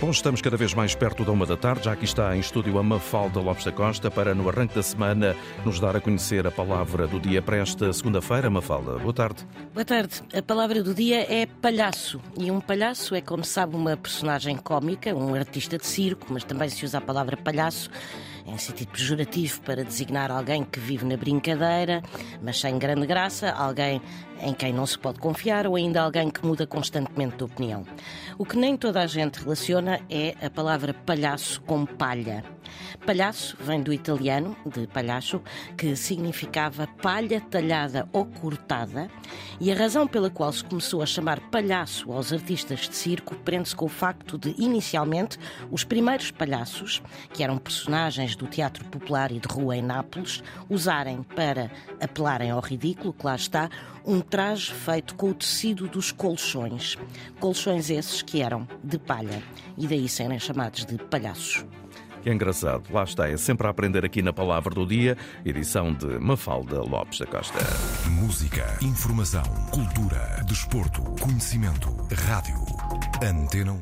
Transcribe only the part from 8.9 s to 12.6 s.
boa tarde. Boa tarde. A palavra do dia é palhaço. E